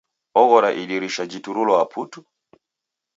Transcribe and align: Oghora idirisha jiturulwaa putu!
Oghora 0.41 0.69
idirisha 0.81 1.23
jiturulwaa 1.31 1.85
putu! 1.91 2.19